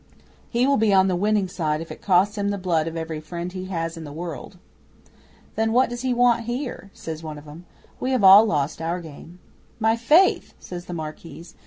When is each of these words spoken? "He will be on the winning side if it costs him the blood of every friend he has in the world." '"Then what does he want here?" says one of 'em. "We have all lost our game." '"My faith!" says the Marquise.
"He 0.49 0.65
will 0.65 0.77
be 0.77 0.91
on 0.91 1.09
the 1.09 1.15
winning 1.15 1.47
side 1.47 1.79
if 1.79 1.91
it 1.91 2.01
costs 2.01 2.35
him 2.35 2.49
the 2.49 2.57
blood 2.57 2.87
of 2.87 2.97
every 2.97 3.19
friend 3.19 3.51
he 3.53 3.65
has 3.65 3.95
in 3.97 4.03
the 4.03 4.11
world." 4.11 4.57
'"Then 5.53 5.73
what 5.73 5.91
does 5.91 6.01
he 6.01 6.11
want 6.11 6.45
here?" 6.45 6.89
says 6.91 7.21
one 7.21 7.37
of 7.37 7.47
'em. 7.47 7.65
"We 7.99 8.09
have 8.09 8.23
all 8.23 8.47
lost 8.47 8.81
our 8.81 8.99
game." 8.99 9.37
'"My 9.79 9.95
faith!" 9.95 10.55
says 10.59 10.85
the 10.85 10.93
Marquise. 10.95 11.53